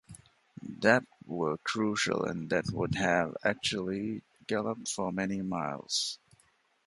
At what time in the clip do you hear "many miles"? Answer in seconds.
5.11-6.17